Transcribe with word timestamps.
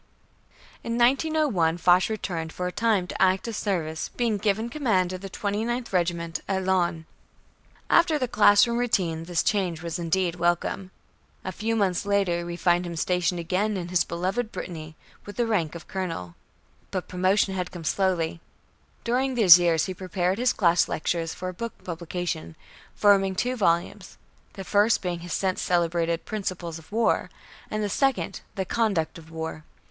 In 0.83 0.97
1901, 0.97 1.77
Foch 1.77 2.09
returned 2.09 2.51
for 2.51 2.65
a 2.65 2.71
time 2.71 3.05
to 3.05 3.21
active 3.21 3.55
service, 3.55 4.09
being 4.09 4.37
given 4.39 4.67
command 4.67 5.13
of 5.13 5.21
the 5.21 5.29
29th 5.29 5.93
Regiment 5.93 6.41
at 6.47 6.63
Laon. 6.65 7.05
After 7.87 8.17
the 8.17 8.27
classroom 8.27 8.79
routine, 8.79 9.25
the 9.25 9.35
change 9.35 9.83
was 9.83 9.99
indeed 9.99 10.37
welcome. 10.37 10.89
A 11.45 11.51
few 11.51 11.75
months 11.75 12.03
later 12.03 12.47
we 12.47 12.55
find 12.55 12.83
him 12.87 12.95
stationed 12.95 13.39
again 13.39 13.77
in 13.77 13.89
his 13.89 14.03
beloved 14.03 14.51
Brittany, 14.51 14.95
with 15.27 15.35
the 15.35 15.45
rank 15.45 15.75
of 15.75 15.87
Colonel. 15.87 16.33
But 16.89 17.07
promotion 17.07 17.53
had 17.53 17.69
come 17.71 17.83
slowly. 17.83 18.41
During 19.03 19.35
these 19.35 19.59
years 19.59 19.85
he 19.85 19.93
prepared 19.93 20.39
his 20.39 20.51
class 20.51 20.87
lectures 20.87 21.35
for 21.35 21.53
book 21.53 21.73
publication, 21.83 22.55
forming 22.95 23.35
two 23.35 23.55
volumes, 23.55 24.17
the 24.53 24.63
first 24.63 25.03
being 25.03 25.19
his 25.19 25.33
since 25.33 25.61
celebrated 25.61 26.25
"Principles 26.25 26.79
of 26.79 26.91
War," 26.91 27.29
and 27.69 27.83
the 27.83 27.87
second 27.87 28.41
"The 28.55 28.65
Conduct 28.65 29.19
of 29.19 29.29
War." 29.29 29.63